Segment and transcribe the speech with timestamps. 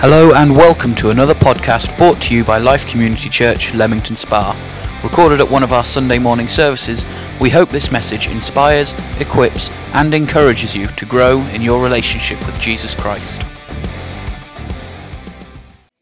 [0.00, 4.54] Hello and welcome to another podcast brought to you by Life Community Church, Leamington Spa.
[5.02, 7.06] Recorded at one of our Sunday morning services,
[7.40, 12.60] we hope this message inspires, equips, and encourages you to grow in your relationship with
[12.60, 13.42] Jesus Christ.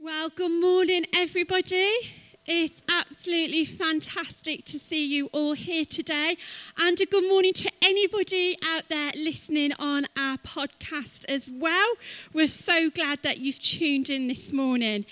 [0.01, 1.93] Well, good morning, everybody.
[2.47, 2.83] It's
[3.25, 6.37] absolutely fantastic to see you all here today.
[6.79, 11.95] And a good morning to anybody out there listening on our podcast as well.
[12.35, 15.07] We're so glad that you've tuned in this morning.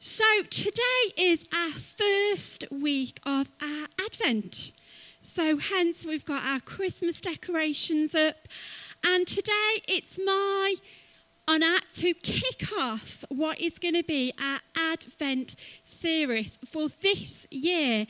[0.00, 4.72] So, today is our first week of our Advent.
[5.20, 8.36] So, hence, we've got our Christmas decorations up.
[9.04, 10.76] And today it's my
[11.48, 18.06] honour to kick off what is going to be our Advent series for this year.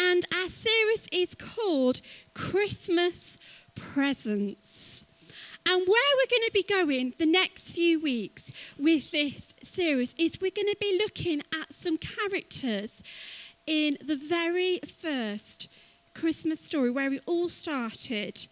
[0.00, 2.00] And our series is called
[2.32, 3.36] Christmas
[3.74, 5.06] Presents.
[5.66, 10.40] And where we're going to be going the next few weeks with this series is
[10.40, 13.02] we're going to be looking at some characters
[13.66, 15.68] in the very first
[16.14, 18.48] Christmas story where we all started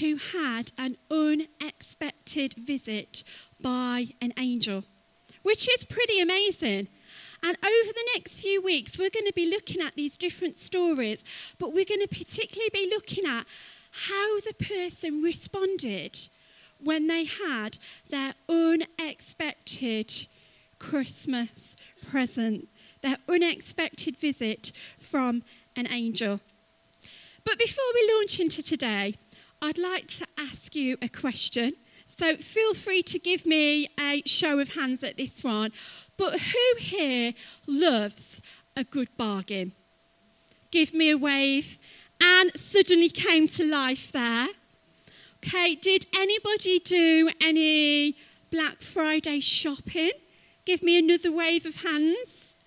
[0.00, 3.22] who had an unexpected visit
[3.60, 4.84] by an angel,
[5.42, 6.88] which is pretty amazing.
[7.42, 11.22] And over the next few weeks, we're going to be looking at these different stories,
[11.58, 13.44] but we're going to particularly be looking at
[14.08, 16.18] how the person responded
[16.78, 20.26] when they had their unexpected
[20.78, 21.76] Christmas
[22.10, 22.68] present,
[23.02, 25.42] their unexpected visit from
[25.76, 26.40] an angel.
[27.44, 29.16] But before we launch into today,
[29.60, 31.74] I'd like to ask you a question.
[32.16, 35.72] So feel free to give me a show of hands at this one.
[36.16, 37.34] But who here
[37.66, 38.40] loves
[38.76, 39.72] a good bargain?
[40.70, 41.78] Give me a wave.
[42.20, 44.46] And suddenly came to life there.
[45.44, 48.14] Okay, did anybody do any
[48.48, 50.12] Black Friday shopping?
[50.64, 52.58] Give me another wave of hands.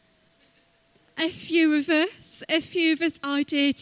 [1.18, 3.80] A few of us, a few of us, I did.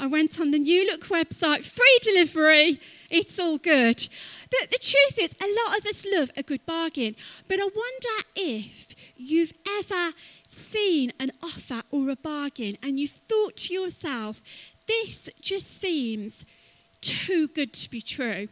[0.00, 2.80] I went on the New Look website, free delivery,
[3.10, 4.08] it's all good.
[4.50, 7.14] But the truth is, a lot of us love a good bargain.
[7.46, 10.14] But I wonder if you've ever
[10.48, 14.40] seen an offer or a bargain and you've thought to yourself,
[14.88, 16.46] this just seems
[17.02, 18.48] too good to be true.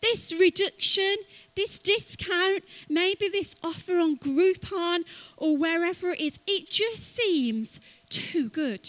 [0.00, 1.16] This reduction,
[1.54, 5.00] this discount, maybe this offer on Groupon
[5.36, 7.78] or wherever it is, it just seems
[8.08, 8.88] too good.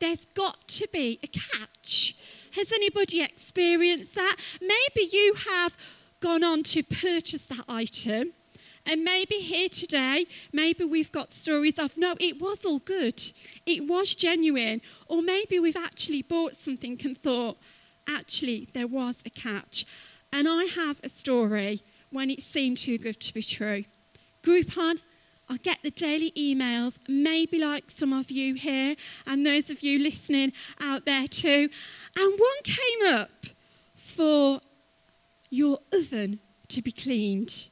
[0.00, 2.16] There's got to be a catch.
[2.52, 4.36] Has anybody experienced that?
[4.60, 5.76] Maybe you have
[6.20, 8.32] gone on to purchase that item.
[8.86, 13.20] And maybe here today, maybe we've got stories of, no, it was all good.
[13.66, 14.80] It was genuine.
[15.08, 17.58] Or maybe we've actually bought something and thought,
[18.08, 19.84] actually, there was a catch.
[20.32, 23.84] And I have a story when it seemed too good to be true.
[24.42, 25.00] Groupon,
[25.50, 29.98] I get the daily emails, maybe like some of you here, and those of you
[29.98, 31.70] listening out there too.
[32.16, 33.46] And one came up
[33.94, 34.60] for
[35.50, 37.68] your oven to be cleaned.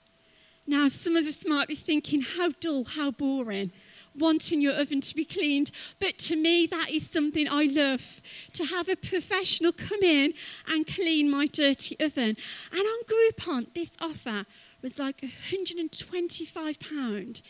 [0.66, 3.70] Now, some of us might be thinking, how dull, how boring,
[4.19, 5.70] wanting your oven to be cleaned.
[6.00, 8.20] But to me, that is something I love
[8.54, 10.32] to have a professional come in
[10.69, 12.36] and clean my dirty oven.
[12.72, 14.47] And on Groupon, this offer
[14.86, 17.42] was like £125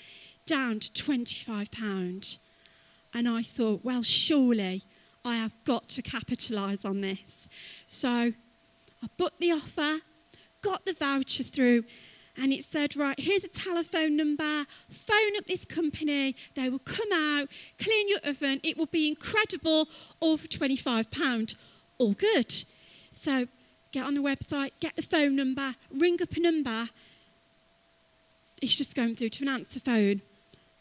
[0.47, 2.39] down to £25.
[3.13, 4.85] And I thought, well, surely
[5.23, 7.51] I have got to capitalise on this.
[7.87, 8.33] So I
[9.19, 9.99] booked the offer,
[10.63, 11.85] got the voucher through,
[12.39, 17.13] and it said, right, here's a telephone number, phone up this company, they will come
[17.13, 21.55] out, clean your oven, it will be incredible, all for £25.
[21.99, 22.65] All good.
[23.11, 23.47] So
[23.93, 26.89] get on the website, get the phone number, ring up a number.
[28.63, 30.23] It's just going through to an answer phone.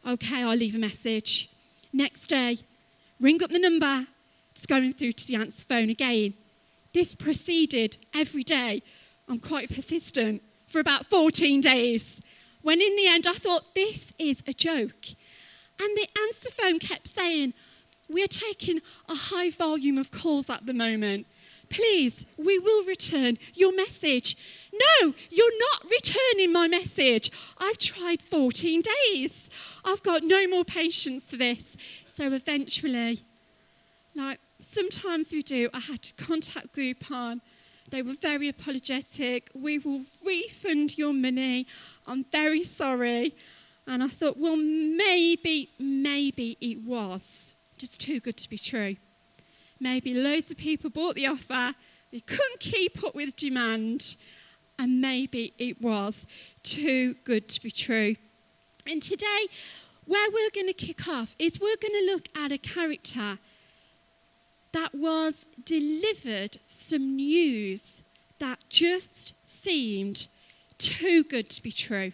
[0.08, 1.50] Okay, I'll leave a message.
[1.92, 2.60] Next day,
[3.20, 4.08] ring up the number.
[4.52, 6.34] It's going through to the answer phone again.
[6.94, 8.82] This proceeded every day.
[9.28, 12.22] I'm quite persistent for about 14 days.
[12.62, 15.08] When in the end, I thought, this is a joke.
[15.82, 17.54] And the answer phone kept saying,
[18.08, 21.28] We're taking a high volume of calls at the moment.
[21.76, 24.38] Please, we will return your message.
[24.74, 27.30] No, you're not returning my message.
[27.58, 29.50] I've tried 14 days.
[29.84, 31.76] I've got no more patience for this.
[32.08, 33.20] So eventually,
[34.16, 37.42] like sometimes we do, I had to contact Groupon.
[37.92, 39.50] They were very apologetic.
[39.54, 41.68] We will refund your money.
[42.08, 43.36] I'm very sorry.
[43.86, 48.96] And I thought, well, maybe, maybe it was just too good to be true.
[49.80, 51.76] Maybe loads of people bought the offer,
[52.12, 54.16] they couldn't keep up with demand,
[54.80, 56.26] and maybe it was
[56.64, 58.16] too good to be true.
[58.88, 59.48] And today,
[60.06, 63.40] where we're going to kick off is we're going to look at a character
[64.72, 68.04] that was delivered some news
[68.40, 70.28] that just seemed
[70.78, 72.12] too good to be true.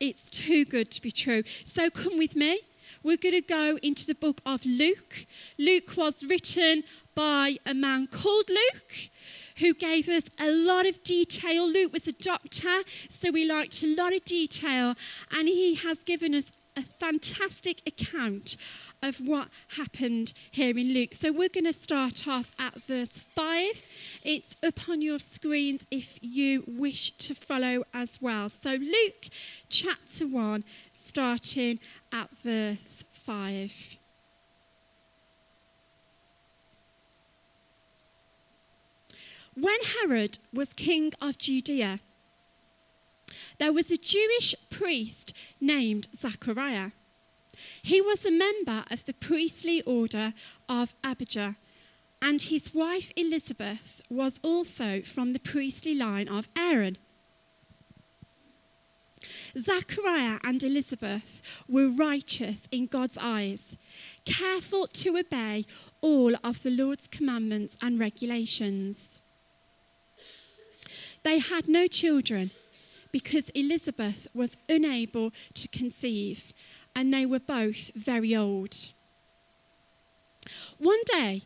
[0.00, 1.44] It's too good to be true.
[1.64, 2.60] So come with me.
[3.02, 5.26] We're going to go into the book of Luke.
[5.58, 6.84] Luke was written
[7.14, 9.10] by a man called Luke
[9.58, 11.70] who gave us a lot of detail.
[11.70, 14.94] Luke was a doctor, so we liked a lot of detail,
[15.30, 18.56] and he has given us a fantastic account
[19.02, 21.12] of what happened here in Luke.
[21.12, 23.82] So we're going to start off at verse 5.
[24.22, 28.48] It's up on your screens if you wish to follow as well.
[28.48, 29.28] So Luke
[29.68, 31.78] chapter 1, starting
[32.12, 33.96] at verse 5.
[39.54, 42.00] When Herod was king of Judea,
[43.58, 46.90] there was a Jewish priest named Zachariah.
[47.82, 50.34] He was a member of the priestly order
[50.68, 51.56] of Abijah,
[52.20, 56.96] and his wife Elizabeth was also from the priestly line of Aaron.
[59.58, 63.76] Zachariah and Elizabeth were righteous in God's eyes,
[64.24, 65.66] careful to obey
[66.00, 69.20] all of the Lord's commandments and regulations.
[71.22, 72.50] They had no children
[73.12, 76.52] because Elizabeth was unable to conceive,
[76.96, 78.74] and they were both very old.
[80.78, 81.42] One day,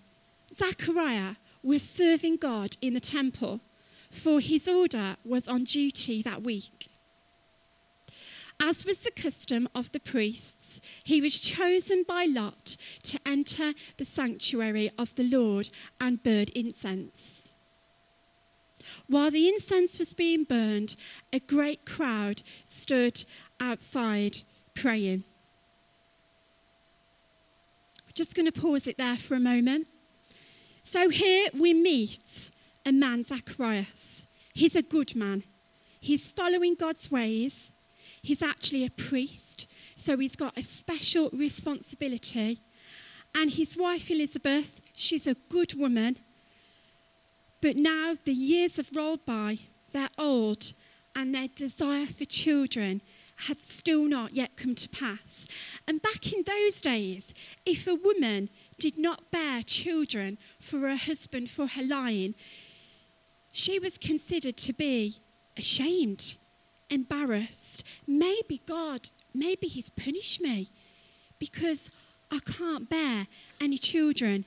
[0.55, 3.61] Zachariah was serving God in the temple,
[4.11, 6.89] for his order was on duty that week.
[8.63, 14.05] As was the custom of the priests, he was chosen by Lot to enter the
[14.05, 15.69] sanctuary of the Lord
[16.01, 17.51] and burn incense.
[19.09, 20.97] While the incense was being burned,
[21.33, 23.25] a great crowd stood
[23.61, 24.39] outside
[24.75, 25.25] praying.
[28.07, 29.87] We're just going to pause it there for a moment.
[30.83, 32.51] So here we meet
[32.85, 34.27] a man, Zacharias.
[34.55, 35.45] He's a good man.
[36.01, 37.73] He's following God's ways.
[38.23, 42.61] He's actually a priest, so he's got a special responsibility.
[43.35, 46.19] And his wife, Elizabeth, she's a good woman.
[47.61, 49.59] But now the years have rolled by,
[49.93, 50.73] they're old,
[51.15, 53.01] and their desire for children
[53.37, 55.47] had still not yet come to pass.
[55.87, 58.49] And back in those days, if a woman
[58.79, 62.35] did not bear children for her husband for her lying,
[63.53, 65.17] she was considered to be
[65.57, 66.37] ashamed,
[66.91, 67.85] embarrassed.
[68.07, 70.71] Maybe God, maybe He's punished me
[71.39, 71.91] because
[72.31, 73.27] I can't bear
[73.61, 74.45] any children.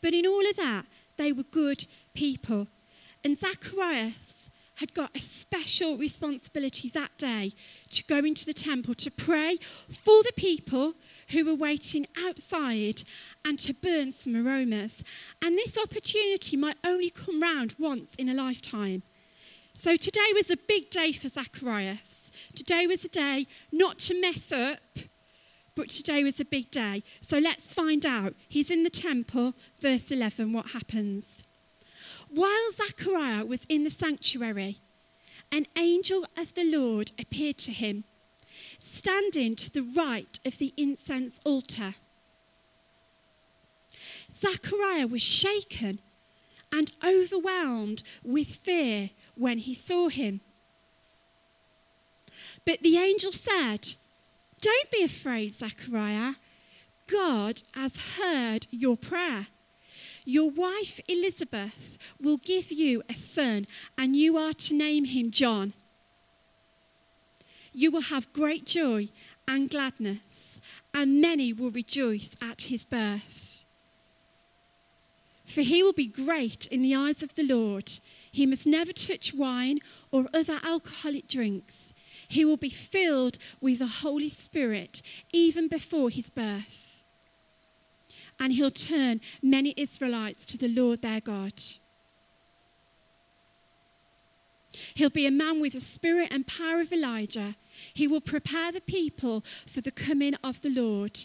[0.00, 0.86] But in all of that,
[1.22, 2.66] they were good people.
[3.24, 7.52] And Zacharias had got a special responsibility that day
[7.90, 9.58] to go into the temple to pray
[9.88, 10.94] for the people
[11.30, 13.02] who were waiting outside
[13.44, 15.04] and to burn some aromas.
[15.40, 19.02] And this opportunity might only come round once in a lifetime.
[19.74, 22.32] So today was a big day for Zacharias.
[22.56, 24.80] Today was a day not to mess up,
[25.74, 27.02] but today was a big day.
[27.20, 28.34] So let's find out.
[28.48, 31.44] He's in the temple, verse 11, what happens?
[32.28, 34.78] While Zachariah was in the sanctuary,
[35.50, 38.04] an angel of the Lord appeared to him,
[38.78, 41.94] standing to the right of the incense altar.
[44.32, 46.00] Zachariah was shaken
[46.72, 50.40] and overwhelmed with fear when he saw him.
[52.64, 53.96] But the angel said,
[54.62, 56.34] Don't be afraid, Zachariah.
[57.08, 59.48] God has heard your prayer.
[60.24, 63.66] Your wife Elizabeth will give you a son,
[63.98, 65.74] and you are to name him John.
[67.72, 69.08] You will have great joy
[69.48, 70.60] and gladness,
[70.94, 73.64] and many will rejoice at his birth.
[75.44, 77.90] For he will be great in the eyes of the Lord.
[78.30, 79.80] He must never touch wine
[80.12, 81.91] or other alcoholic drinks.
[82.32, 86.92] He will be filled with the Holy Spirit even before his birth
[88.42, 91.52] and he'll turn many Israelites to the Lord their God.
[94.94, 97.54] He'll be a man with the spirit and power of Elijah.
[97.94, 101.20] He will prepare the people for the coming of the Lord.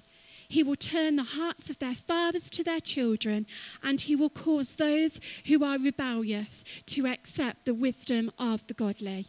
[0.47, 3.47] He will turn the hearts of their fathers to their children,
[3.81, 9.27] and he will cause those who are rebellious to accept the wisdom of the godly.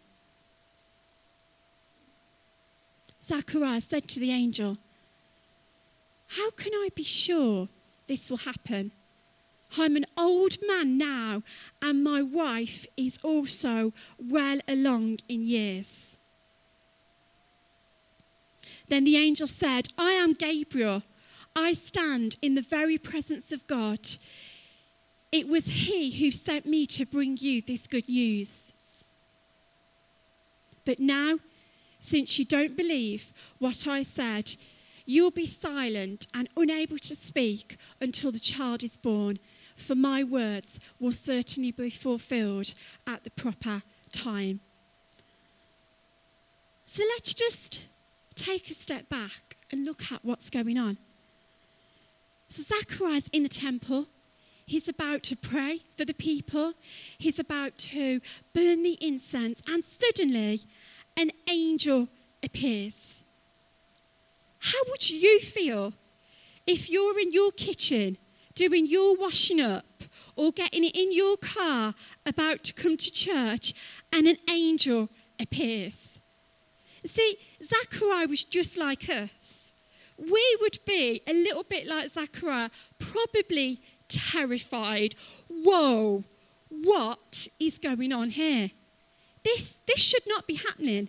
[3.28, 4.78] Zachariah said to the angel,
[6.28, 7.68] How can I be sure
[8.08, 8.90] this will happen.
[9.78, 11.42] I'm an old man now,
[11.80, 16.16] and my wife is also well along in years.
[18.88, 21.02] Then the angel said, I am Gabriel.
[21.54, 24.00] I stand in the very presence of God.
[25.30, 28.72] It was he who sent me to bring you this good news.
[30.86, 31.38] But now,
[32.08, 34.56] since you don't believe what I said,
[35.04, 39.38] you will be silent and unable to speak until the child is born,
[39.76, 42.74] for my words will certainly be fulfilled
[43.06, 44.60] at the proper time.
[46.86, 47.84] So let's just
[48.34, 50.96] take a step back and look at what's going on.
[52.48, 54.06] So Zachariah's in the temple.
[54.64, 56.74] He's about to pray for the people.
[57.18, 58.20] He's about to
[58.54, 60.60] burn the incense, and suddenly
[61.18, 62.08] an angel
[62.42, 63.24] appears.
[64.60, 65.92] How would you feel
[66.66, 68.16] if you're in your kitchen
[68.54, 69.84] doing your washing up
[70.36, 71.94] or getting in your car
[72.24, 73.74] about to come to church
[74.12, 75.08] and an angel
[75.40, 76.20] appears?
[77.04, 79.74] See, Zachariah was just like us.
[80.18, 85.14] We would be a little bit like Zachariah, probably terrified.
[85.48, 86.24] Whoa,
[86.68, 88.70] what is going on here?
[89.48, 91.08] This, this should not be happening.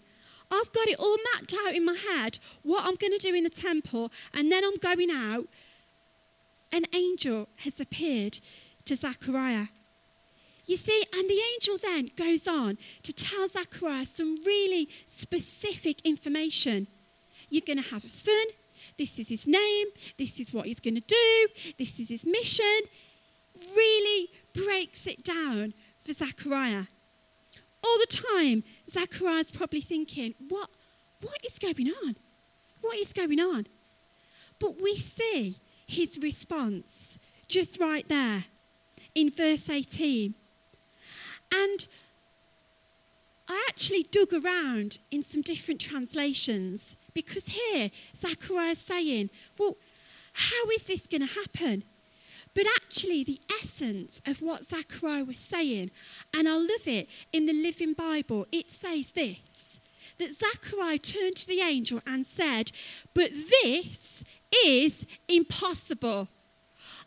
[0.50, 3.43] I've got it all mapped out in my head what I'm going to do in
[3.43, 5.48] the temple, and then I'm going out.
[6.72, 8.39] An angel has appeared
[8.86, 9.67] to Zachariah.
[10.65, 16.88] You see, and the angel then goes on to tell Zachariah some really specific information.
[17.50, 18.46] You're going to have a son.
[18.98, 19.88] This is his name.
[20.17, 21.48] This is what he's going to do.
[21.77, 22.81] This is his mission.
[23.75, 25.74] Really breaks it down
[26.05, 26.86] for Zachariah.
[27.83, 30.69] All the time, Zachariah's probably thinking, what,
[31.21, 32.15] what is going on?
[32.81, 33.67] What is going on?
[34.59, 35.57] But we see
[35.88, 38.45] his response just right there
[39.15, 40.36] in verse 18.
[41.51, 41.88] And
[43.48, 49.77] I actually dug around in some different translations because here Zachariah is saying, well,
[50.33, 51.83] how is this going to happen?
[52.53, 55.91] But actually, the essence of what Zachariah was saying,
[56.34, 59.82] and I love it in the Living Bible, it says this
[60.18, 62.72] that Zachariah turned to the angel and said,
[63.13, 64.24] But this
[64.65, 66.27] is impossible.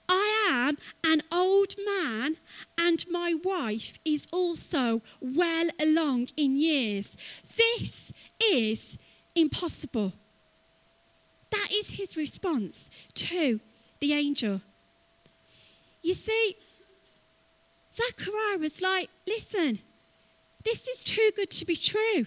[0.08, 2.36] I am an old man,
[2.78, 7.16] and my wife is also well along in years.
[7.56, 8.98] This is
[9.34, 10.12] impossible.
[11.50, 13.60] That is his response to
[14.00, 14.62] the angel.
[16.02, 16.56] You see,
[17.92, 19.78] Zachariah was like, Listen,
[20.64, 22.26] this is too good to be true.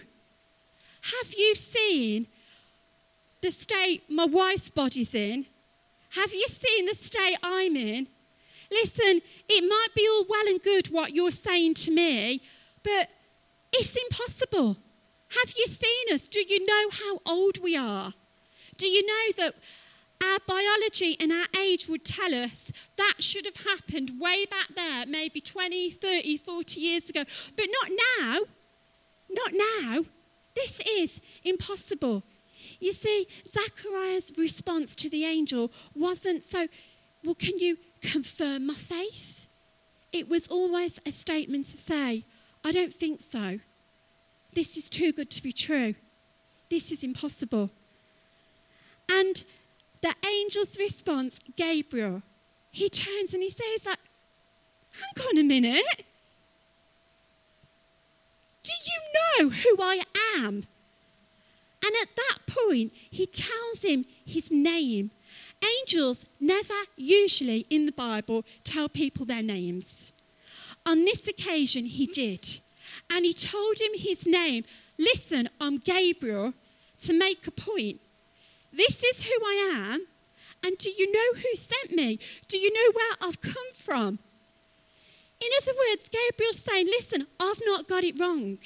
[1.02, 2.26] Have you seen
[3.40, 5.46] the state my wife's body's in?
[6.10, 8.08] Have you seen the state I'm in?
[8.70, 12.40] Listen, it might be all well and good what you're saying to me,
[12.82, 13.10] but
[13.72, 14.76] it's impossible.
[15.30, 16.26] Have you seen us?
[16.26, 18.14] Do you know how old we are?
[18.76, 19.54] Do you know that
[20.22, 25.06] our biology and our age would tell us that should have happened way back there,
[25.06, 27.24] maybe 20, 30, 40 years ago,
[27.56, 28.40] but not now?
[29.28, 30.04] Not now.
[30.54, 32.22] This is impossible.
[32.80, 36.66] You see, Zachariah's response to the angel wasn't so,
[37.24, 39.48] well, can you confirm my faith?
[40.12, 42.24] It was almost a statement to say,
[42.64, 43.60] I don't think so.
[44.54, 45.94] This is too good to be true.
[46.70, 47.70] This is impossible.
[49.10, 49.44] And
[50.06, 52.22] the angel's response, Gabriel,
[52.70, 53.98] he turns and he says, like,
[54.92, 56.04] hang on a minute.
[58.62, 60.02] Do you know who I
[60.36, 60.64] am?
[61.84, 65.10] And at that point, he tells him his name.
[65.80, 70.12] Angels never usually in the Bible tell people their names.
[70.84, 72.60] On this occasion, he did.
[73.10, 74.64] And he told him his name.
[74.98, 76.54] Listen, I'm Gabriel,
[77.02, 78.00] to make a point.
[78.76, 80.06] This is who I am.
[80.64, 82.18] And do you know who sent me?
[82.48, 84.18] Do you know where I've come from?
[85.40, 88.58] In other words, Gabriel's saying, Listen, I've not got it wrong.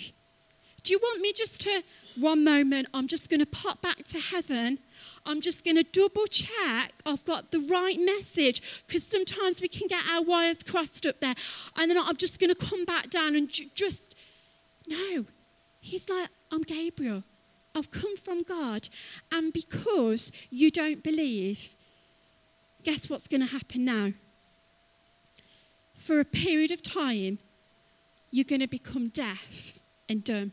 [0.83, 1.83] Do you want me just to,
[2.17, 4.79] one moment, I'm just going to pop back to heaven.
[5.26, 9.87] I'm just going to double check I've got the right message because sometimes we can
[9.88, 11.35] get our wires crossed up there.
[11.76, 14.17] And then I'm just going to come back down and ju- just,
[14.88, 15.26] no.
[15.81, 17.25] He's like, I'm Gabriel.
[17.75, 18.89] I've come from God.
[19.33, 21.75] And because you don't believe,
[22.83, 24.12] guess what's going to happen now?
[25.95, 27.39] For a period of time,
[28.31, 30.53] you're going to become deaf and dumb.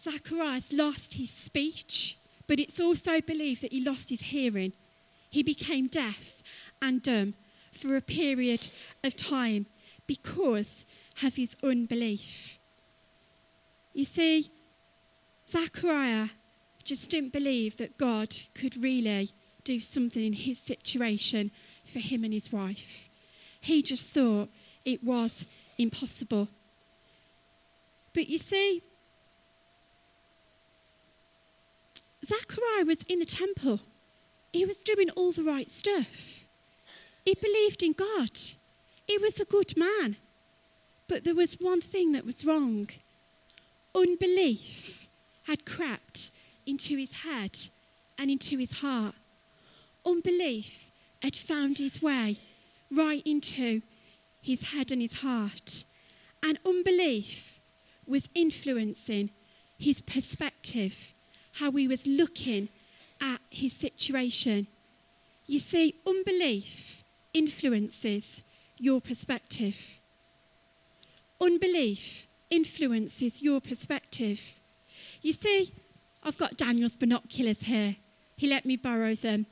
[0.00, 4.72] Zacharias lost his speech, but it's also believed that he lost his hearing.
[5.30, 6.42] He became deaf
[6.80, 7.34] and dumb
[7.72, 8.68] for a period
[9.02, 9.66] of time
[10.06, 10.86] because
[11.24, 12.58] of his unbelief.
[13.96, 14.50] You see,
[15.48, 16.28] Zachariah
[16.84, 19.30] just didn't believe that God could really
[19.64, 21.50] do something in his situation
[21.82, 23.08] for him and his wife.
[23.58, 24.50] He just thought
[24.84, 25.46] it was
[25.78, 26.50] impossible.
[28.12, 28.82] But you see,
[32.22, 33.80] Zachariah was in the temple.
[34.52, 36.46] He was doing all the right stuff.
[37.24, 38.38] He believed in God.
[39.06, 40.16] He was a good man.
[41.08, 42.88] But there was one thing that was wrong
[43.96, 45.08] unbelief
[45.44, 46.30] had crept
[46.66, 47.58] into his head
[48.18, 49.14] and into his heart.
[50.04, 50.90] Unbelief
[51.22, 52.38] had found his way
[52.90, 53.82] right into
[54.42, 55.84] his head and his heart.
[56.42, 57.60] And unbelief
[58.06, 59.30] was influencing
[59.78, 61.12] his perspective,
[61.54, 62.68] how he was looking
[63.20, 64.66] at his situation.
[65.46, 68.42] You see, unbelief influences
[68.78, 70.00] your perspective.
[71.40, 74.60] Unbelief influences your perspective.
[75.22, 75.72] You see,
[76.22, 77.96] I've got Daniel's binoculars here.
[78.36, 79.46] He let me borrow them.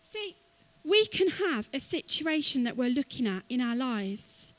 [0.00, 0.36] See,
[0.84, 4.54] we can have a situation that we're looking at in our lives,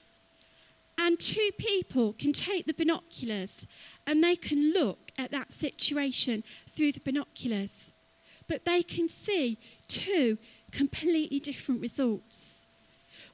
[0.97, 3.65] and two people can take the binoculars
[4.05, 7.93] and they can look at that situation through the binoculars,
[8.47, 10.37] but they can see two
[10.71, 12.66] completely different results.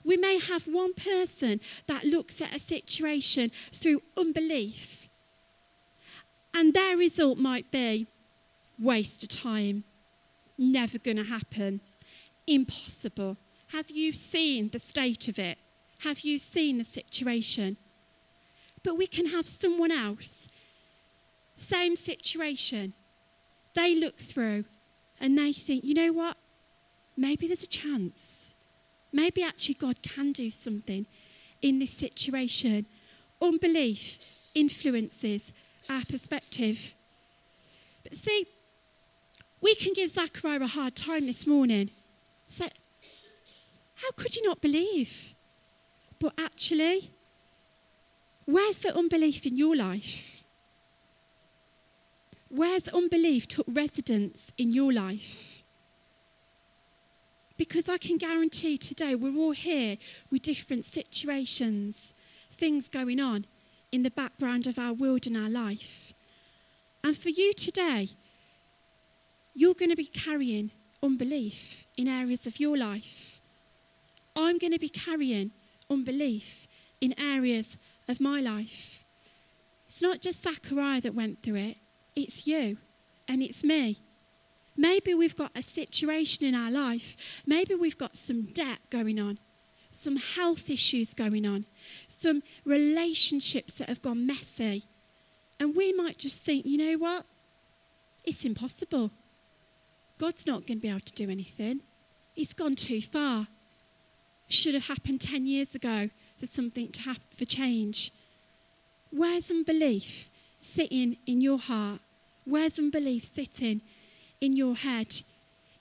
[0.05, 5.07] We may have one person that looks at a situation through unbelief,
[6.53, 8.07] and their result might be
[8.77, 9.83] waste of time,
[10.57, 11.81] never going to happen,
[12.45, 13.37] impossible.
[13.67, 15.57] Have you seen the state of it?
[15.99, 17.77] Have you seen the situation?
[18.83, 20.49] But we can have someone else,
[21.55, 22.93] same situation.
[23.73, 24.65] They look through
[25.19, 26.37] and they think, you know what?
[27.15, 28.55] Maybe there's a chance.
[29.13, 31.05] Maybe actually God can do something
[31.61, 32.87] in this situation.
[33.39, 34.17] Unbelief
[34.55, 35.53] influences
[35.89, 36.95] our perspective.
[38.03, 38.47] But see,
[39.61, 41.91] we can give Zachariah a hard time this morning.
[42.47, 42.69] Say,
[43.95, 45.35] how could you not believe?
[46.19, 47.11] But actually,
[48.45, 50.43] where's the unbelief in your life?
[52.49, 55.52] Where's unbelief took residence in your life?
[57.63, 59.95] Because I can guarantee today we're all here
[60.29, 62.13] with different situations,
[62.51, 63.45] things going on
[63.89, 66.13] in the background of our world and our life.
[67.05, 68.09] And for you today,
[69.53, 70.71] you're going to be carrying
[71.01, 73.39] unbelief in areas of your life.
[74.35, 75.51] I'm going to be carrying
[75.89, 76.67] unbelief
[76.99, 77.77] in areas
[78.09, 79.05] of my life.
[79.87, 81.77] It's not just Zachariah that went through it,
[82.13, 82.79] it's you
[83.25, 84.01] and it's me.
[84.75, 87.41] Maybe we've got a situation in our life.
[87.45, 89.39] Maybe we've got some debt going on,
[89.91, 91.65] some health issues going on,
[92.07, 94.85] some relationships that have gone messy.
[95.59, 97.25] And we might just think, you know what?
[98.25, 99.11] It's impossible.
[100.17, 101.81] God's not going to be able to do anything.
[102.35, 103.47] It's gone too far.
[104.47, 108.11] Should have happened 10 years ago for something to happen, for change.
[109.11, 112.01] Where's unbelief sitting in your heart?
[112.45, 113.81] Where's unbelief sitting
[114.43, 115.21] in your head.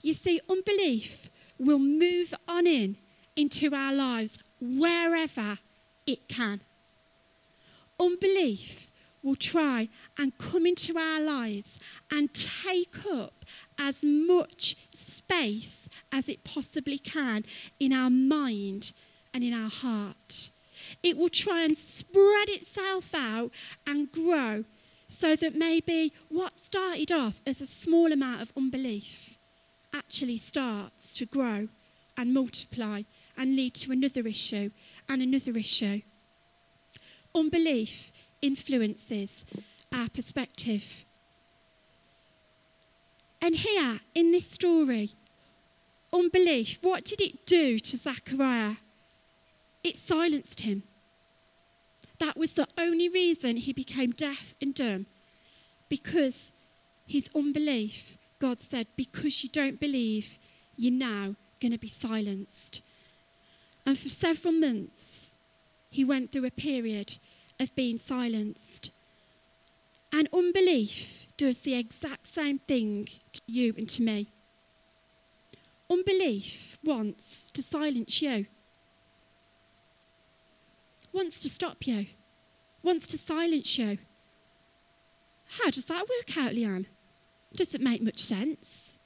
[0.01, 2.95] You see, unbelief will move on in
[3.35, 5.59] into our lives wherever
[6.07, 6.61] it can.
[7.99, 8.89] Unbelief
[9.21, 11.77] will try and come into our lives
[12.09, 13.43] and take up
[13.77, 17.43] as much space as it possibly can
[17.81, 18.93] in our mind
[19.33, 20.51] and in our heart.
[21.01, 23.51] It will try and spread itself out
[23.85, 24.63] and grow
[25.13, 29.37] so that maybe what started off as a small amount of unbelief
[29.93, 31.67] actually starts to grow
[32.17, 33.03] and multiply
[33.37, 34.71] and lead to another issue
[35.07, 36.01] and another issue.
[37.35, 39.45] Unbelief influences
[39.91, 41.05] our perspective.
[43.41, 45.11] And here in this story,
[46.11, 48.75] unbelief, what did it do to Zachariah?
[49.83, 50.83] It silenced him.
[52.23, 55.07] That was the only reason he became deaf and dumb.
[55.89, 56.53] Because
[57.05, 60.39] his unbelief, God said, because you don't believe,
[60.77, 62.81] you're now going to be silenced.
[63.85, 65.35] And for several months,
[65.89, 67.17] he went through a period
[67.59, 68.91] of being silenced.
[70.13, 74.29] And unbelief does the exact same thing to you and to me.
[75.91, 78.45] Unbelief wants to silence you
[81.13, 82.07] wants to stop you,
[82.81, 83.99] wants to silence you.
[85.59, 86.87] How does that work out, Leanne?
[87.55, 88.97] Doesn't make much sense.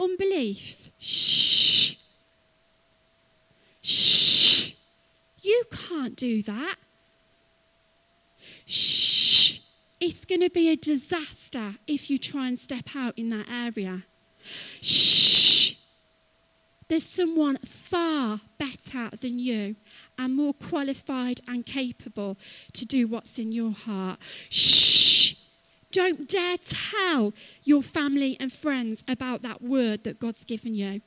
[0.00, 0.90] Unbelief.
[0.98, 1.94] Shh.
[3.80, 4.74] Shh.
[5.40, 6.76] You can't do that.
[8.66, 9.60] Shh.
[10.00, 14.02] It's going to be a disaster if you try and step out in that area.
[14.82, 15.76] Shh!
[16.88, 19.76] There's someone far better than you
[20.18, 22.36] and more qualified and capable
[22.72, 24.18] to do what's in your heart.
[24.50, 25.34] Shh!
[25.92, 31.00] Don't dare tell your family and friends about that word that God's given you.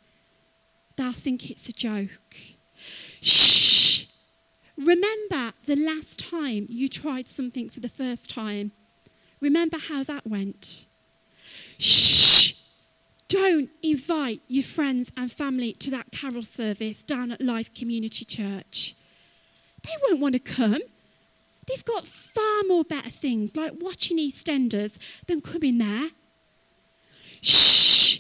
[0.96, 2.36] They'll think it's a joke.
[3.22, 4.08] Shh!
[4.78, 8.72] Remember the last time you tried something for the first time.
[9.42, 10.86] Remember how that went.
[11.78, 12.54] Shh!
[13.28, 18.96] Don't invite your friends and family to that carol service down at Life Community Church.
[19.90, 20.82] They won't want to come.
[21.68, 24.98] They've got far more better things like watching EastEnders
[25.28, 26.10] than coming there.
[27.42, 28.20] Shh!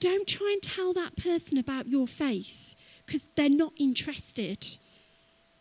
[0.00, 4.66] Don't try and tell that person about your faith because they're not interested.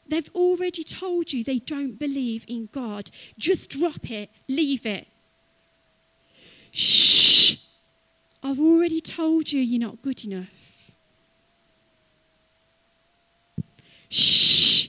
[0.08, 3.12] They've already told you they don't believe in God.
[3.38, 5.08] Just drop it, leave it.
[6.72, 7.58] Shh!
[8.44, 10.92] I've already told you you're not good enough.
[14.10, 14.88] Shh!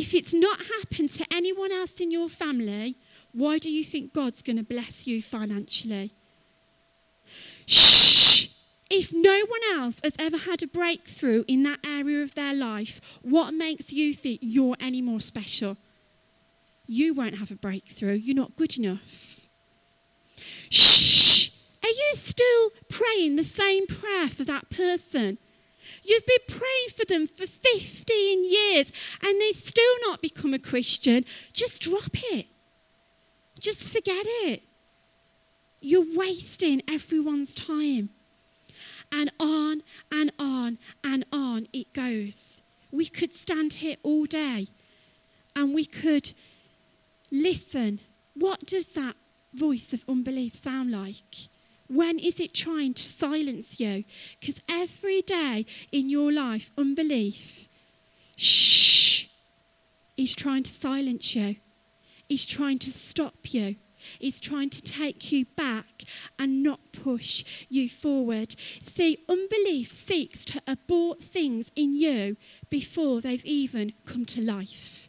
[0.00, 2.94] If it's not happened to anyone else in your family,
[3.32, 6.12] why do you think God's going to bless you financially?
[7.66, 8.46] Shh!
[8.88, 13.00] If no one else has ever had a breakthrough in that area of their life,
[13.22, 15.76] what makes you think you're any more special?
[16.86, 18.14] You won't have a breakthrough.
[18.14, 19.48] You're not good enough.
[20.70, 21.50] Shh!
[21.82, 25.38] Are you still praying the same prayer for that person?
[26.08, 28.92] You've been praying for them for 15 years
[29.22, 31.24] and they still not become a Christian.
[31.52, 32.46] Just drop it.
[33.60, 34.62] Just forget it.
[35.80, 38.08] You're wasting everyone's time.
[39.12, 42.62] And on and on and on it goes.
[42.90, 44.68] We could stand here all day
[45.54, 46.32] and we could
[47.30, 48.00] listen.
[48.34, 49.16] What does that
[49.52, 51.48] voice of unbelief sound like?
[51.88, 54.04] When is it trying to silence you?
[54.38, 57.66] Because every day in your life, unbelief,
[58.36, 59.28] shh,
[60.16, 61.56] is trying to silence you.
[62.28, 63.76] Is trying to stop you.
[64.20, 66.04] Is trying to take you back
[66.38, 68.54] and not push you forward.
[68.82, 72.36] See, unbelief seeks to abort things in you
[72.68, 75.08] before they've even come to life.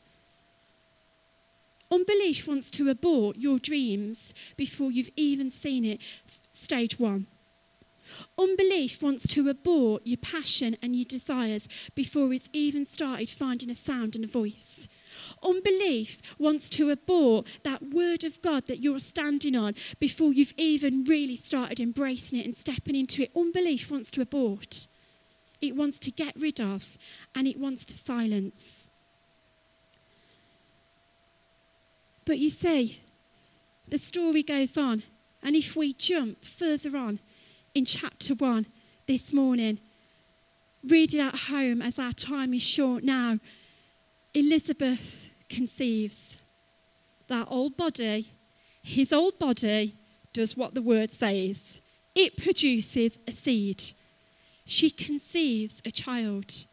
[1.92, 6.00] Unbelief wants to abort your dreams before you've even seen it
[6.60, 7.28] stage one.
[8.38, 13.76] Unbelief wants to abort your passion and your desires before it's even started finding a
[13.76, 14.90] sound and a voice.
[15.44, 21.04] Unbelief wants to abort that word of God that you're standing on before you've even
[21.04, 23.32] really started embracing it and stepping into it.
[23.36, 24.88] Unbelief wants to abort.
[25.62, 26.98] It wants to get rid of
[27.36, 28.90] and it wants to silence.
[32.26, 33.02] But you see,
[33.88, 35.04] the story goes on
[35.44, 37.20] and if we jump further on
[37.74, 38.66] in chapter 1
[39.08, 39.80] this morning,
[40.88, 43.40] read it at home as our time is short now.
[44.34, 46.42] Elizabeth conceives.
[47.28, 48.34] That old body,
[48.82, 49.96] his old body,
[50.34, 51.82] does what the word says
[52.16, 53.84] it produces a seed.
[54.66, 56.66] She conceives a child.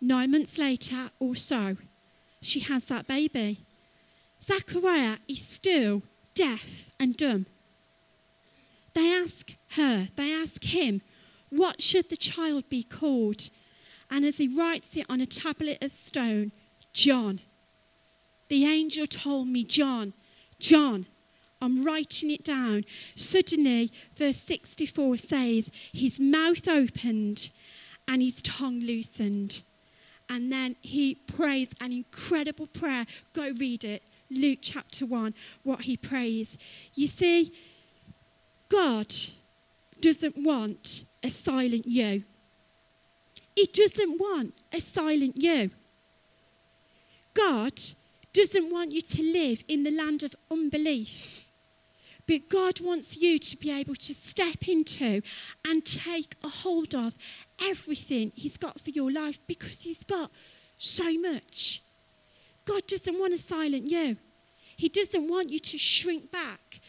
[0.00, 1.76] Nine months later or so,
[2.40, 3.58] she has that baby.
[4.42, 6.02] Zachariah is still
[6.38, 7.46] deaf and dumb.
[8.94, 11.02] They ask her, they ask him,
[11.50, 13.50] what should the child be called?
[14.08, 16.52] And as he writes it on a tablet of stone,
[16.92, 17.40] John.
[18.48, 20.14] The angel told me, John,
[20.60, 21.06] John.
[21.60, 22.84] I'm writing it down.
[23.16, 27.50] Suddenly, verse 64 says, His mouth opened
[28.06, 29.62] and his tongue loosened.
[30.28, 33.06] And then he prays an incredible prayer.
[33.32, 34.04] Go read it.
[34.30, 36.58] Luke chapter 1, what he prays.
[36.94, 37.52] You see,
[38.68, 39.14] God
[40.00, 42.24] doesn't want a silent you.
[43.54, 45.70] He doesn't want a silent you.
[47.34, 47.80] God
[48.32, 51.48] doesn't want you to live in the land of unbelief.
[52.26, 55.22] But God wants you to be able to step into
[55.66, 57.16] and take a hold of
[57.64, 60.30] everything He's got for your life because He's got
[60.76, 61.80] so much.
[62.68, 64.18] God doesn't want to silent you.
[64.76, 66.80] He doesn't want you to shrink back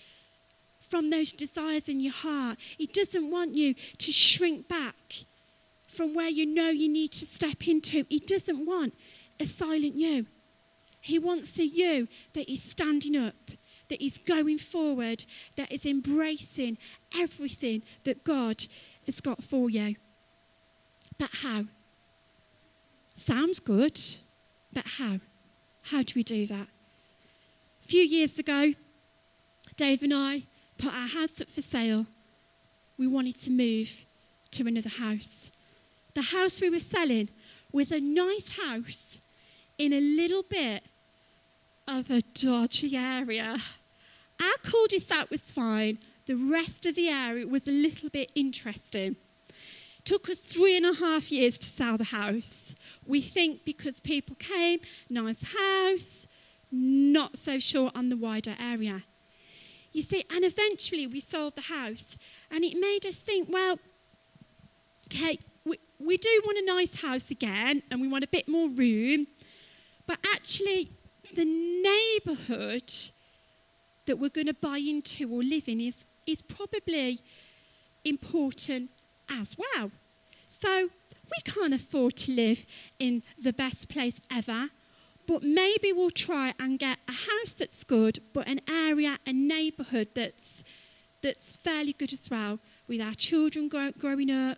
[0.81, 2.57] from those desires in your heart.
[2.77, 5.25] He doesn't want you to shrink back
[5.87, 8.05] from where you know you need to step into.
[8.09, 8.93] He doesn't want
[9.39, 10.25] a silent you.
[10.99, 13.51] He wants a you that is standing up,
[13.87, 15.23] that is going forward,
[15.55, 16.77] that is embracing
[17.17, 18.65] everything that God
[19.05, 19.95] has got for you.
[21.17, 21.65] But how?
[23.15, 23.99] Sounds good,
[24.73, 25.19] but how?
[25.83, 26.67] How do we do that?
[27.83, 28.73] A few years ago,
[29.75, 30.43] Dave and I
[30.77, 32.05] put our house up for sale.
[32.97, 34.05] We wanted to move
[34.51, 35.51] to another house.
[36.13, 37.29] The house we were selling
[37.71, 39.21] was a nice house
[39.77, 40.83] in a little bit
[41.87, 43.57] of a dodgy area.
[44.41, 48.31] Our cul de sac was fine, the rest of the area was a little bit
[48.35, 49.15] interesting.
[50.09, 52.73] Took us three and a half years to sell the house.
[53.05, 56.25] We think because people came, nice house,
[56.71, 59.03] not so sure on the wider area.
[59.91, 62.17] You see, and eventually we sold the house,
[62.49, 63.77] and it made us think, well,
[65.13, 68.67] okay, we, we do want a nice house again, and we want a bit more
[68.67, 69.27] room,
[70.07, 70.89] but actually,
[71.35, 72.91] the neighbourhood
[74.07, 77.19] that we're going to buy into or live in is, is probably
[78.03, 78.89] important
[79.29, 79.91] as well.
[80.61, 80.89] So,
[81.25, 82.65] we can't afford to live
[82.97, 84.69] in the best place ever
[85.29, 90.07] but maybe we'll try and get a house that's good, but an area, a neighbourhood
[90.15, 90.63] that's,
[91.21, 94.57] that's fairly good as well, with our children grow, growing up,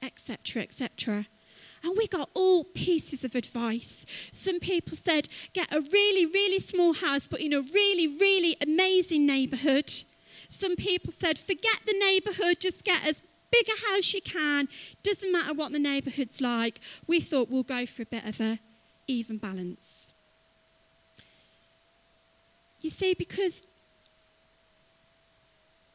[0.00, 1.26] etc., etc.
[1.82, 4.06] And we got all pieces of advice.
[4.30, 9.26] Some people said, get a really, really small house, but in a really, really amazing
[9.26, 9.92] neighbourhood.
[10.48, 13.22] Some people said, forget the neighbourhood, just get as
[13.56, 14.68] big a house you can.
[15.02, 16.80] Doesn't matter what the neighbourhood's like.
[17.06, 18.58] We thought we'll go for a bit of a
[19.06, 20.12] even balance.
[22.80, 23.62] You see, because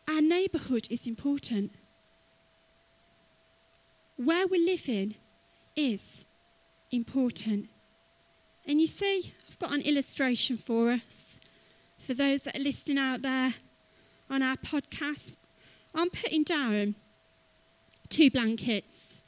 [0.07, 1.71] our neighbourhood is important.
[4.17, 5.15] Where we're living
[5.75, 6.25] is
[6.91, 7.69] important.
[8.65, 11.39] And you see, I've got an illustration for us.
[11.97, 13.53] For those that are listening out there
[14.29, 15.33] on our podcast,
[15.93, 16.95] I'm putting down
[18.11, 19.23] two blankets.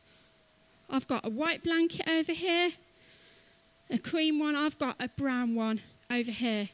[0.89, 2.71] I've got a white blanket over here
[3.93, 5.79] a cream one, I've got a brown one
[6.11, 6.69] over here.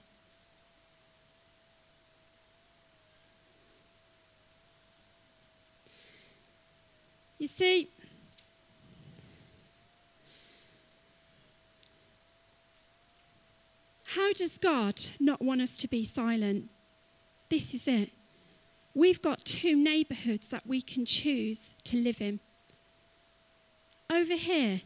[7.38, 7.89] You see,
[14.04, 16.69] how does God not want us to be silent?
[17.50, 18.12] This is it.
[18.99, 22.41] We've got two neighbourhoods that we can choose to live in.
[24.12, 24.81] Over here,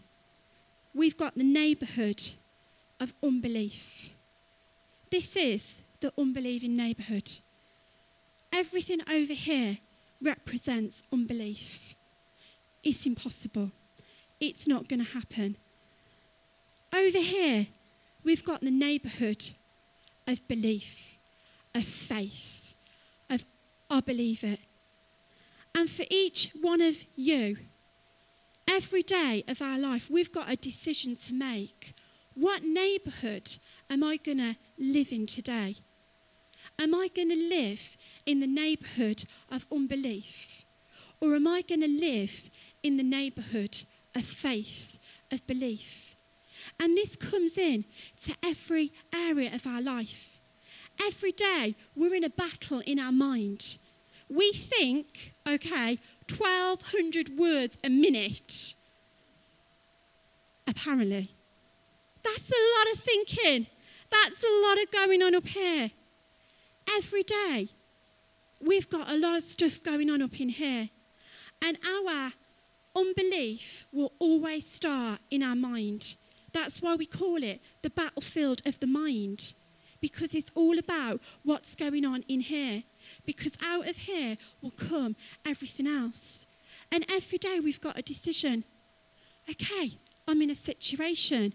[0.94, 2.22] we've got the neighbourhood
[3.00, 4.12] of unbelief.
[5.10, 7.40] This is the unbelieving neighbourhood.
[8.54, 9.80] Everything over here
[10.22, 11.96] represents unbelief.
[12.84, 13.72] It's impossible.
[14.40, 15.58] It's not going to happen.
[16.94, 17.66] Over here,
[18.24, 19.44] we've got the neighbourhood
[20.28, 21.18] of belief,
[21.74, 22.63] of faith,
[23.94, 24.60] I believe it.
[25.76, 27.58] And for each one of you,
[28.68, 31.94] Every day of our life, we've got a decision to make.
[32.34, 33.58] What neighbourhood
[33.90, 35.76] am I going to live in today?
[36.80, 40.66] Am I going to live in the neighbourhood of unbelief?
[41.22, 42.50] Or am I going to live
[42.82, 43.84] in the neighbourhood
[44.16, 45.00] of faith,
[45.32, 46.16] of belief?
[46.80, 47.86] And this comes in
[48.24, 50.40] to every area of our life.
[51.06, 53.78] Every day, we're in a battle in our mind.
[54.34, 58.74] We think, okay, 1,200 words a minute.
[60.68, 61.30] Apparently.
[62.24, 63.68] That's a lot of thinking.
[64.10, 65.92] That's a lot of going on up here.
[66.96, 67.70] Every day,
[68.60, 70.90] we've got a lot of stuff going on up in here.
[71.62, 72.34] And our
[72.96, 76.16] unbelief will always start in our mind.
[76.54, 79.54] That's why we call it the battlefield of the mind,
[80.04, 82.84] because it's all about what's going on in here
[83.26, 86.46] because out of here will come everything else.
[86.92, 88.66] And every day we've got a decision.
[89.50, 89.92] Okay,
[90.28, 91.54] I'm in a situation.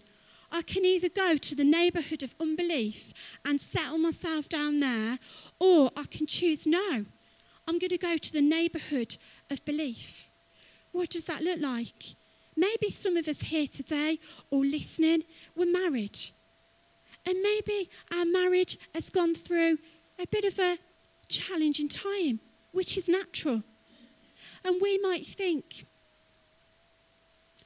[0.51, 3.13] I can either go to the neighbourhood of unbelief
[3.45, 5.19] and settle myself down there,
[5.59, 7.05] or I can choose no.
[7.67, 9.17] I'm going to go to the neighbourhood
[9.51, 10.31] of belief.
[10.91, 12.15] What does that look like?
[12.57, 14.17] Maybe some of us here today
[14.49, 15.21] or listening,
[15.55, 16.17] we're married.
[17.25, 19.77] And maybe our marriage has gone through
[20.17, 20.77] a bit of a
[21.27, 22.39] challenging time,
[22.71, 23.63] which is natural.
[24.63, 25.85] And we might think,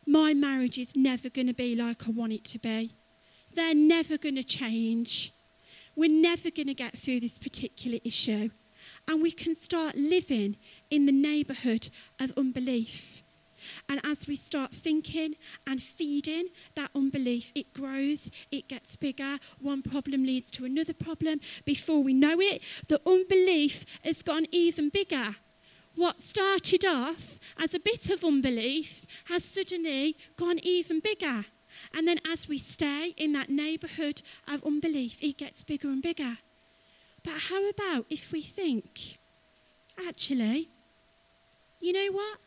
[0.06, 2.94] my marriage is never going to be like I want it to be.
[3.54, 5.32] They're never going to change.
[5.96, 8.50] We're never going to get through this particular issue.
[9.08, 10.58] And we can start living
[10.90, 11.90] in the neighbourhood
[12.20, 13.23] of unbelief.
[13.90, 15.36] And as we start thinking
[15.68, 19.38] and feeding that unbelief, it grows, it gets bigger.
[19.60, 21.40] One problem leads to another problem.
[21.66, 25.36] Before we know it, the unbelief has gone even bigger.
[25.96, 31.46] What started off as a bit of unbelief has suddenly gone even bigger.
[31.96, 36.38] And then as we stay in that neighbourhood of unbelief, it gets bigger and bigger.
[37.24, 39.18] But how about if we think,
[40.08, 40.70] actually,
[41.80, 42.38] you know what?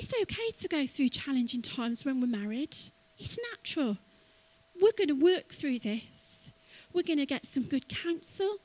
[0.00, 2.76] It's okay to go through challenging times when we're married.
[3.18, 3.96] It's natural.
[4.80, 6.52] We're going to work through this.
[6.92, 8.58] We're going to get some good counsel.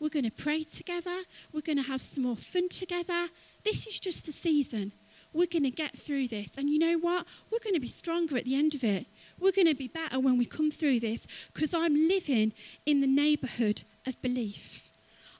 [0.00, 1.22] We're going to pray together.
[1.52, 3.28] We're going to have some more fun together.
[3.64, 4.90] This is just a season.
[5.32, 6.58] We're going to get through this.
[6.58, 7.24] And you know what?
[7.52, 9.06] We're going to be stronger at the end of it.
[9.38, 12.52] We're going to be better when we come through this because I'm living
[12.84, 14.90] in the neighbourhood of belief.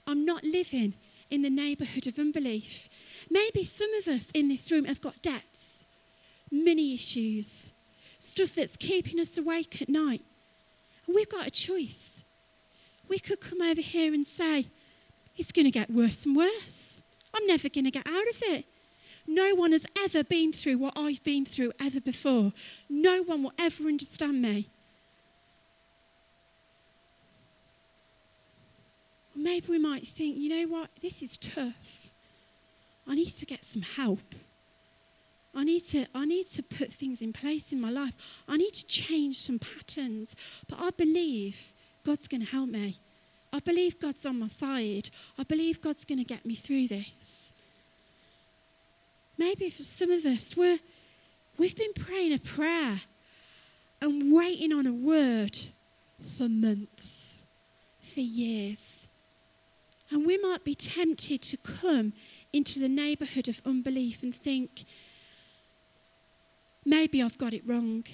[0.07, 0.95] I'm not living
[1.29, 2.89] in the neighbourhood of unbelief.
[3.31, 5.87] Maybe some of us in this room have got debts,
[6.51, 7.73] money issues,
[8.19, 10.23] stuff that's keeping us awake at night.
[11.07, 12.25] We've got a choice.
[13.09, 14.67] We could come over here and say,
[15.37, 17.03] it's going to get worse and worse.
[17.35, 18.65] I'm never going to get out of it.
[19.27, 22.53] No one has ever been through what I've been through ever before.
[22.89, 24.69] No one will ever understand me.
[29.35, 32.04] Maybe we might think, you know what, this is tough.
[33.07, 34.35] I need to get some help.
[35.55, 38.15] I need to I need to put things in place in my life.
[38.49, 40.35] I need to change some patterns.
[40.69, 41.73] But I believe
[42.05, 42.97] God's going to help me.
[43.53, 45.11] I believe God's on my side.
[45.39, 47.53] I believe God's going to get me through this.
[49.39, 50.79] Maybe for some of us, we're,
[51.57, 53.01] we've been praying a prayer
[54.01, 55.57] and waiting on a word
[56.21, 57.47] for months,
[58.01, 59.09] for years.
[60.11, 62.13] And we might be tempted to come
[62.55, 64.85] into the neighbourhood of unbelief and think,
[66.85, 68.05] maybe I've got it wrong.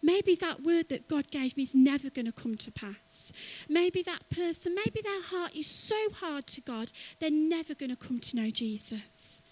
[0.00, 3.32] Maybe that word that God gave me is never going to come to pass.
[3.68, 7.96] Maybe that person, maybe their heart is so hard to God, they're never going to
[7.96, 9.42] come to know Jesus.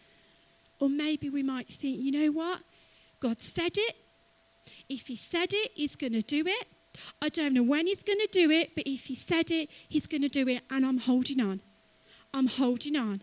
[0.78, 2.60] Or maybe we might think, you know what?
[3.18, 3.96] God said it.
[4.88, 6.68] If He said it, He's going to do it.
[7.20, 10.06] I don't know when He's going to do it, but if He said it, He's
[10.06, 11.62] going to do it, and I'm holding on.
[12.32, 13.22] I'm holding on.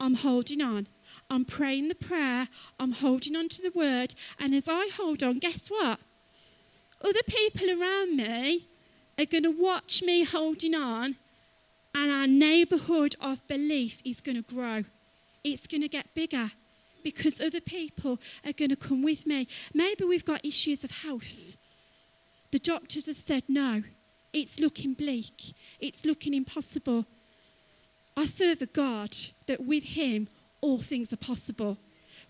[0.00, 0.86] I'm holding on.
[1.30, 2.48] I'm praying the prayer.
[2.78, 4.14] I'm holding on to the word.
[4.38, 6.00] And as I hold on, guess what?
[7.04, 8.66] Other people around me
[9.18, 11.16] are going to watch me holding on,
[11.94, 14.84] and our neighbourhood of belief is going to grow.
[15.42, 16.52] It's going to get bigger
[17.02, 19.48] because other people are going to come with me.
[19.72, 21.56] Maybe we've got issues of health.
[22.50, 23.82] The doctors have said no,
[24.32, 27.06] it's looking bleak, it's looking impossible.
[28.18, 30.26] I serve a God that with Him
[30.60, 31.78] all things are possible.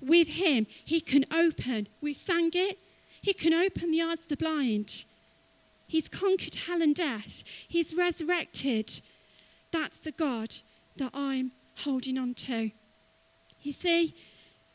[0.03, 2.83] With Him, He can open, we sang it,
[3.23, 5.07] He can open the eyes of the blind.
[5.87, 9.01] He's conquered hell and death, He's resurrected.
[9.71, 10.57] That's the God
[10.99, 12.71] that I'm holding on to.
[13.63, 14.15] You see,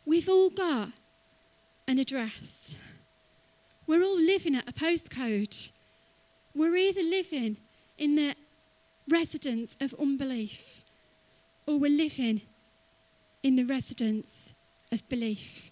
[0.05, 0.89] we've all got
[1.87, 2.75] an address.
[3.85, 5.71] We're all living at a postcode.
[6.55, 7.57] We're either living
[7.99, 8.33] in the
[9.07, 10.83] residence of unbelief
[11.65, 12.41] or we're living
[13.41, 14.53] in the residence
[14.91, 15.71] of belief,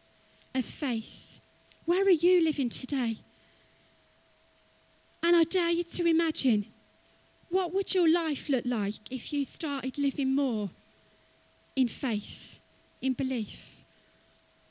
[0.56, 1.40] of faith.
[1.86, 3.18] Where are you living today?
[5.24, 6.66] And I dare you to imagine
[7.50, 10.70] what would your life look like if you started living more
[11.76, 12.60] in faith,
[13.02, 13.84] in belief?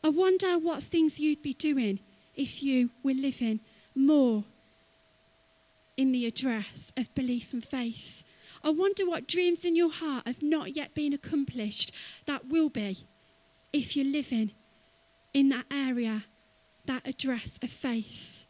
[0.02, 2.00] I wonder what things you'd be doing
[2.34, 3.60] if you were living
[3.94, 4.44] more
[5.96, 8.24] in the address of belief and faith.
[8.62, 11.92] I wonder what dreams in your heart have not yet been accomplished
[12.26, 12.98] that will be
[13.72, 14.52] if you're living
[15.32, 16.24] in that area,
[16.84, 18.46] that address of faith.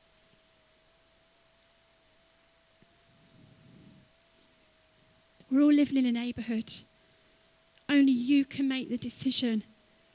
[5.50, 6.72] We're all living in a neighbourhood.
[7.88, 9.64] Only you can make the decision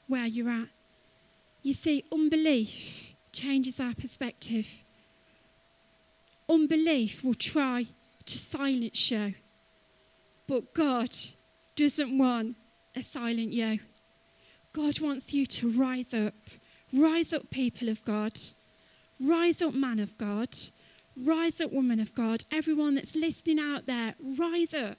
[0.08, 0.70] where you're at.
[1.62, 4.84] You see, unbelief changes our perspective.
[6.50, 7.88] Unbelief will try
[8.26, 9.36] to silence you
[10.48, 11.10] but God
[11.76, 12.56] doesn't want
[12.96, 13.80] a silent you.
[14.74, 16.34] God wants you to rise up.
[16.94, 18.38] Rise up, people of God.
[19.20, 20.50] Rise up, man of God.
[21.18, 22.44] Rise up, woman of God.
[22.52, 24.98] Everyone that's listening out there, rise up.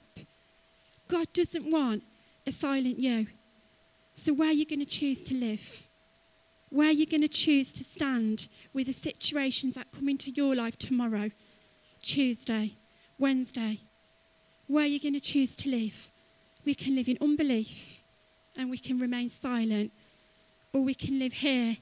[1.07, 2.03] God doesn't want
[2.45, 3.27] a silent you.
[4.15, 5.87] So, where are you going to choose to live?
[6.69, 10.55] Where are you going to choose to stand with the situations that come into your
[10.55, 11.31] life tomorrow,
[12.01, 12.73] Tuesday,
[13.17, 13.79] Wednesday,
[14.67, 16.11] where you're you going to choose to live?
[16.65, 18.03] We can live in unbelief
[18.57, 19.91] and we can remain silent,
[20.73, 21.77] or we can live here